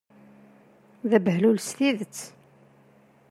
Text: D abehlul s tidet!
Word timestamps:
D 1.09 1.11
abehlul 1.17 1.57
s 1.67 1.69
tidet! 1.77 2.17